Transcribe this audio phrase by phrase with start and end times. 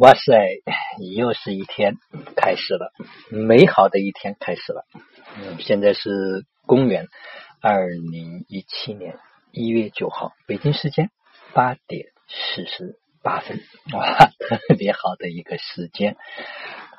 [0.00, 0.62] 哇塞，
[1.14, 1.96] 又是一天
[2.34, 2.90] 开始了，
[3.28, 4.86] 美好的一天开始了。
[5.36, 7.06] 嗯，现在是公元
[7.60, 9.18] 二零一七年
[9.52, 11.10] 一月九号，北京时间
[11.52, 13.60] 八点四十八分，
[13.92, 16.16] 哇，特别好的一个时间。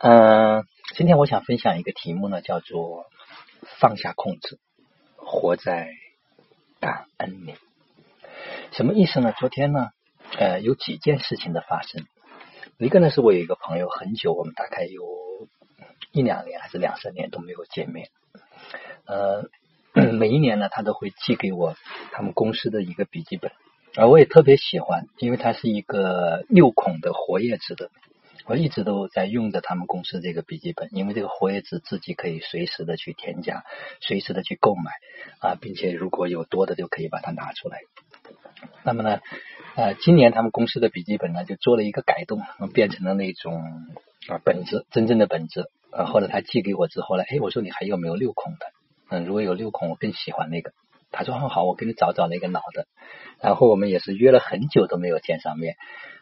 [0.03, 0.63] 嗯，
[0.95, 3.07] 今天我想分享一个题目呢，叫做
[3.79, 4.59] 放下控制，
[5.15, 5.89] 活在
[6.79, 7.55] 感恩里。
[8.73, 9.33] 什么意思呢？
[9.39, 9.89] 昨天呢，
[10.37, 12.05] 呃，有几件事情的发生。
[12.81, 15.03] 一个呢，是我有一个朋友，很久我们大概有
[16.11, 18.09] 一两年还是两三年都没有见面。
[19.05, 19.51] 呃，
[19.93, 21.75] 每一年呢，他都会寄给我
[22.11, 23.51] 他们公司的一个笔记本，
[23.95, 27.91] 而我也特别喜欢，因为它是一个六孔的活页纸的。
[28.47, 33.63] 我一直都在用着他们公司这个笔记本，因为这个活页纸自己可以随时的去添加，
[33.99, 34.91] 随时的去购买
[35.39, 37.77] 啊，并且如果有多的就可以把它拿出来。
[38.83, 39.19] 那么呢？
[39.75, 42.41] 呃，今年他们公司的笔记本呢，就做了一个改动，
[42.73, 43.61] 变成了那种
[44.27, 45.71] 啊本子，真正的本子。
[45.91, 48.65] 呃，后来他寄给我之后呢，哎，我说你还有没有六孔的？
[49.09, 50.73] 嗯，如果有六孔，我更喜欢那个。
[51.11, 52.87] 他说很好，我给你找找那个老的。
[53.41, 55.75] 然后我们也是约了很久都没有见上面。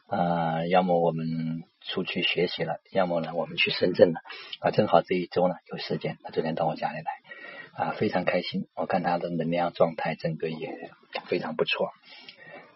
[0.07, 4.19] 啊，要么我们出去学习了，要么呢我们去深圳了。
[4.59, 8.67] 啊，正好这一周呢有时间，他昨天到我家里来，啊，非常开心。
[8.75, 10.91] 我看他的能量状态整个也
[11.25, 11.89] 非常不错。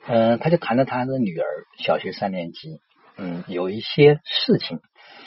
[0.05, 1.45] 嗯，他就谈了他的女儿，
[1.77, 2.79] 小学三年级，
[3.17, 4.81] 嗯，有一些事情，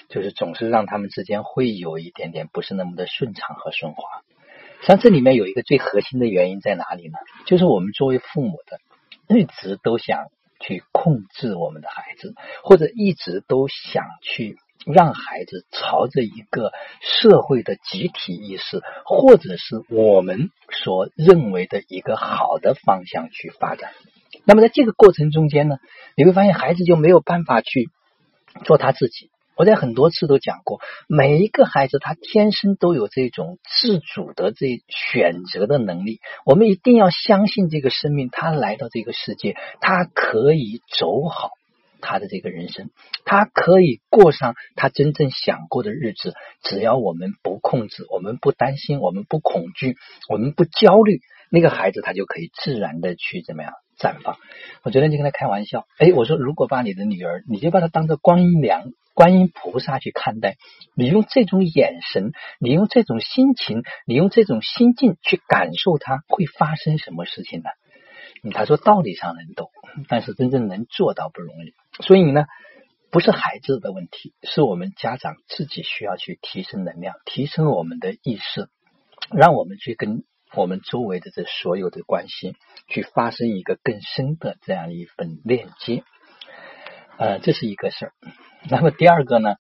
[0.09, 4.03] 就是总是让他们之间会有一点点不是那么的顺畅和顺滑。
[4.83, 7.19] 像这里面有一个最核心的原因在哪里呢？
[7.47, 10.27] 就是我们作为父母的，一直都想
[10.61, 23.93] 去控制我们的孩子，或者一直都想去让孩子朝着一个社会的集体意识，或者是我们所认为的一个好的方向去发展。
[24.47, 25.77] 那么在这个过程中间呢，
[26.17, 27.91] 你会发现孩子就没有办法去
[28.65, 29.29] 做他自己。
[29.57, 36.21] 我在很多次都讲过，每一个孩子他天生都有这种自主的这选择的能力。
[36.45, 41.53] 我们一定要相信这个生命，他来到这个世界，他可以走好
[42.03, 42.91] 他的这个人生，
[43.25, 46.35] 他可以过上他真正想过的日子。
[46.63, 49.97] 只要我们不控制，我们不担心，我们不恐惧，
[50.29, 51.21] 我们不焦虑，
[51.51, 53.73] 那个孩子他就可以自然的去怎么样？
[53.99, 54.37] 绽放。
[54.83, 60.57] 我昨天就跟他开玩笑，哎，我说如果把你的女儿，你就把她当做观音娘、观音菩萨去看待，
[60.95, 67.71] 你用这种眼神，你用这种心情，你用这种心境去感受，她会发生什么事情呢？
[68.53, 69.71] 他说道理上能懂，
[70.09, 71.75] 但是真正能做到不容易。
[72.05, 72.45] 所以呢，
[73.11, 78.69] 不是孩子的问题，是我们家长自己需要去提升能量，提升我们的意识，
[79.31, 80.23] 让我们去跟。
[80.57, 82.57] 我们周围的这所有的关系，
[82.89, 86.03] 去发生一个更深的这样一份链接，
[87.19, 88.13] 呃，这是一个事儿。
[88.71, 89.57] 那么第二个呢，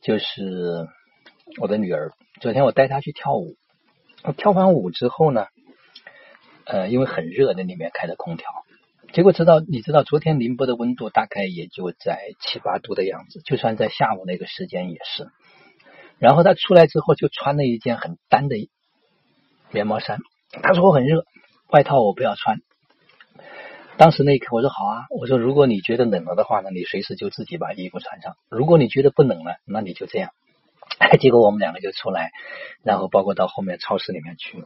[0.00, 0.88] 就是
[1.60, 2.12] 我的女儿。
[2.40, 3.56] 昨天我带她去跳舞，
[4.38, 5.46] 跳完舞之后呢，
[6.64, 8.48] 呃，因为很热，那里面开着空调，
[9.12, 15.28] 结果知道你知道，昨天宁波的温度大概也就在七八度的样子，就算在下午那个时间也是。
[16.18, 18.56] 然后她出来之后，就穿了一件很单的
[19.70, 20.18] 棉毛衫。
[20.50, 21.24] 他说我很热，
[21.68, 22.60] 外套我不要穿。
[23.96, 30.30] 当时那一刻我说好啊，我说如果你觉得冷了的话呢，你随时就自己把衣服穿上；如果你觉得不冷了，那你就这样。
[31.20, 32.30] 结果我们两个就出来，
[32.82, 34.64] 然后包括到后面超市里面去。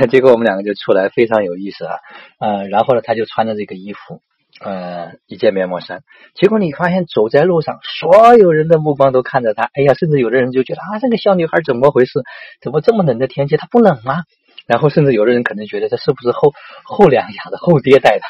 [0.10, 1.98] 结果我们两个就出来，非常有意思啊。
[2.38, 4.22] 呃，然后呢，他就穿着这个衣服。
[4.60, 6.02] 呃，一件棉毛衫，
[6.34, 9.64] 结果你发现走在路上，所有人的目光都看着他。
[9.74, 12.20] 哎呀，甚至有的人就觉得啊，这个小女孩怎么回事？
[12.60, 14.22] 怎么这么冷的天气，她不冷吗？
[14.66, 16.54] 然后甚至有的人可能觉得这是不是后
[16.84, 18.24] 后娘养的后爹带的？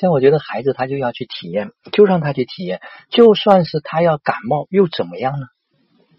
[0.00, 2.80] 像我觉得孩子他就要去体验，就让他去体验，
[3.10, 5.46] 就算是他要感冒又怎么样呢？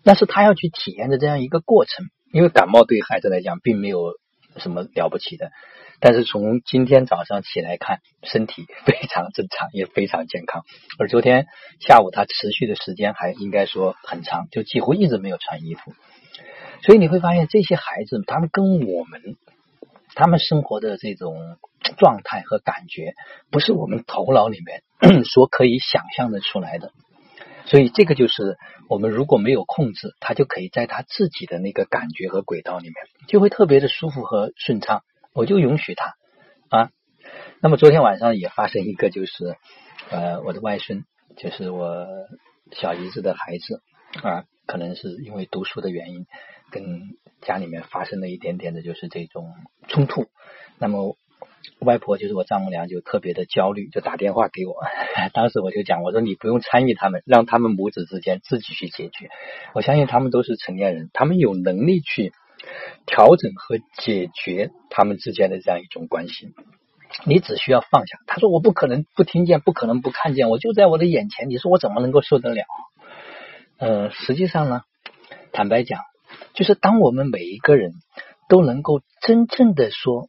[0.04, 4.14] 那是他要去体验的这样一个过程，因为感冒对孩子来讲并没有
[4.58, 5.52] 什么了不起的。
[6.00, 10.64] 但是从今天早上起来看，身体 非常正常，也非常健康。
[11.00, 11.48] 而昨天
[11.80, 15.94] 下午他持续的时间还应该说很长，就几乎一直没有穿衣服。
[16.84, 19.38] 所以你会发现，这些孩子他们跟我们
[20.14, 21.58] 他们生活的这种
[21.98, 23.14] 状态和感觉，
[23.50, 26.92] 不是我们头脑里面 所可以想象的出来的。
[27.66, 28.58] 所以这个就是
[28.88, 32.96] 我们如果没有控制，他就可以在他自己的那个感觉和轨道里面，
[33.28, 35.02] 就会特别的舒服和顺畅。
[35.38, 36.16] 我就允许他
[36.70, 36.90] 啊。
[37.62, 39.56] 那么昨天晚上也发生一个，就是
[40.10, 41.06] 呃，我的外孙，
[41.38, 42.08] 就是我
[42.72, 43.82] 小姨子的孩子
[44.24, 46.26] 啊，可能是因为读书的原因，
[46.72, 47.02] 跟
[47.42, 49.54] 家里面发生了一点点的，就是这种
[49.88, 50.26] 冲突。
[50.80, 51.16] 那么
[51.82, 54.76] 外婆就是我丈母娘，就特别的焦虑，就打电话给我。
[55.34, 59.30] 当时我就讲，我说你不用参与他们，让他们母子之间自己去解决。
[59.76, 62.34] 我相信他们都是成年人，他们有能力去
[63.06, 66.54] 调整和解决他们之间的这样一种关系。
[67.26, 68.20] 你只需要放下。
[68.28, 71.50] 他说我不可能不听见，不可能不看见，我就在我的眼前。
[71.50, 72.64] 你说我怎么能够受得了？
[73.78, 74.82] 呃，实际上呢，
[75.52, 76.02] 坦白讲，
[76.54, 77.94] 就是当我们每一个人
[78.50, 80.28] 都能够真正的说。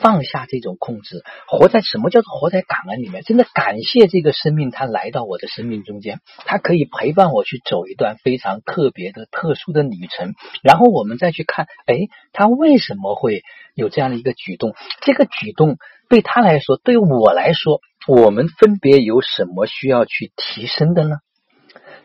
[0.00, 3.22] 放下这种控制，活在什么叫做活在感恩里面？
[3.22, 10.34] 真的感谢这个生命，它来到我的生命中间，它可以陪伴我去走一段非常特别的、特殊的旅程。
[10.62, 13.42] 然后我们再去看，哎，他为什么会
[13.74, 14.74] 有这样的一个举动？
[15.00, 15.76] 这个举动
[16.08, 21.16] 对他来说，对我来说，我们分别有什么需要去提升的呢？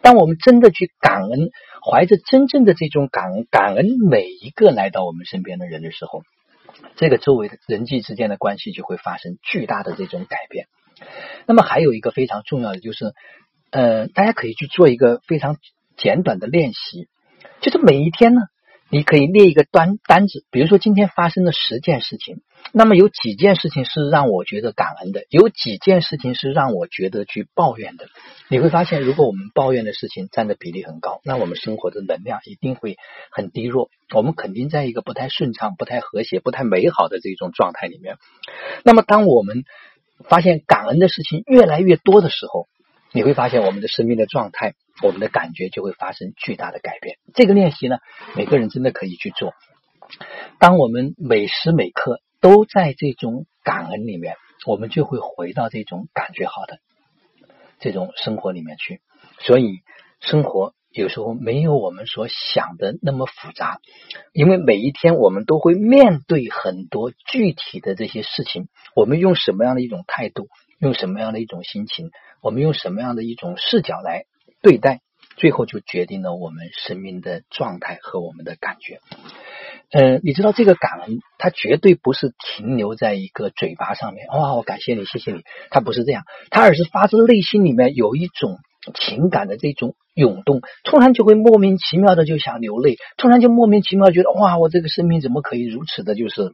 [0.02, 1.50] 当我们真的去感恩，
[1.84, 6.22] 怀着真正的这种感恩，感恩每一个来到我们身边的人的时候。
[6.96, 10.68] 这个周围的人际之间的关系就会发生巨大的这种改变。
[11.46, 13.14] 那么还有一个非常重要的就是，
[13.72, 15.58] 呃，大家可以去做一个非常
[15.98, 17.08] 简短的练习，
[17.62, 18.42] 就是每一天呢。
[18.92, 22.42] 你可以列一个单单子，比如说今天发生了十件事情，
[22.72, 28.08] 那么有几件事情是让我觉得感恩的，有几件事情是让我觉得去抱怨的。
[28.48, 32.98] 你会发现，如果我们抱怨的事情占的比例很高，那我们生活的能量一定会
[33.32, 38.18] 很低弱，我们肯定在一个不太顺畅、不太和谐、不太美好的这种状态里面。
[38.84, 39.64] 那么，当我们
[40.28, 42.68] 发现感恩的事情越来越多的时候，
[43.12, 44.74] 你会发现我们的生命的状态。
[45.02, 47.20] 我们的感觉就会发生巨大的改变。
[47.34, 48.00] 这个练习呢，
[48.36, 49.54] 每个人真的可以去做。
[50.60, 56.80] 当我们每时每刻都在这种感恩里面，我们就会回到这种感觉好的
[57.80, 59.02] 这种生活里面去。
[59.40, 59.80] 所以，
[60.20, 63.80] 生活有时候没有我们所想的那么复杂，
[64.34, 68.68] 因为每一天我们都会面对很多具体的这些事情。
[68.96, 70.48] 我们用什么样的一种态度，
[70.80, 74.26] 用什么样的一种心情，我们用什么样的一种视角来。
[74.62, 75.00] 对待，
[75.38, 79.00] 最后就决定了我们生命的状态和我们的感觉。
[79.92, 84.28] 嗯，你知道这个感恩，它绝对不是停留在一个嘴巴上面。
[84.28, 85.42] 哇，我感谢你，谢谢你。
[85.72, 88.58] 它不是这样，它而是发自内心里面有一种
[88.94, 96.54] 情感的这种涌动，突然就会莫名其妙的就想流泪，突然就莫名其妙觉得哇，我这个生命怎么可以如此的，就是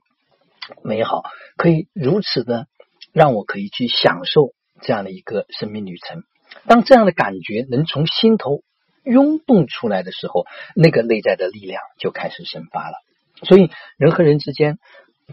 [0.83, 1.23] 美好，
[1.57, 2.67] 可以如此的
[3.13, 6.23] 让我可以去享受这样的一个生命旅程。
[6.67, 8.61] 当这样的感觉能从心头
[9.05, 12.97] 涌动出来的时候，那个内在的力量就开始生发了。
[13.43, 14.77] 所以，人和人之间，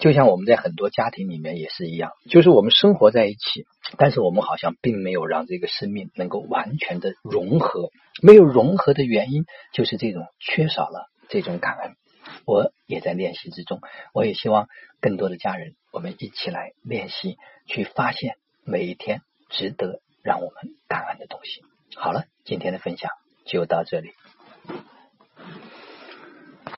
[0.01, 3.67] 就像我们在很多家庭里面也是一样，就是我们生活在一起，
[3.97, 7.91] 但是我们好像并没有让这个生命能够完全的融合。
[8.23, 11.97] 没有融合的原因，就是这种缺少了这种感恩。
[12.45, 13.81] 我也在练习之中，
[14.13, 14.69] 我也希望
[15.01, 17.37] 更多的家人，我们一起来练习，
[17.67, 20.01] 去发现每一天值得。
[20.25, 21.63] 让我们感恩的东西。
[21.97, 23.11] 好了，今天的分享
[23.45, 24.13] 就到这里。